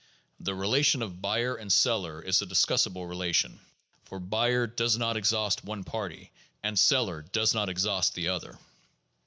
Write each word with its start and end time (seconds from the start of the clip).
The 0.39 0.55
relation 0.55 1.03
of 1.03 1.21
buyer 1.21 1.55
and 1.55 1.71
seller 1.71 2.23
is 2.23 2.41
a 2.41 2.47
discussable 2.47 3.07
relation; 3.07 3.59
for 4.03 4.19
buyer 4.19 4.65
does 4.65 4.97
not 4.97 5.15
exhaust 5.15 5.63
one 5.63 5.83
party 5.83 6.31
and 6.63 6.79
seller 6.79 7.21
does 7.21 7.53
not 7.53 7.69
exhaust 7.69 8.15
the 8.15 8.27
other. 8.29 8.57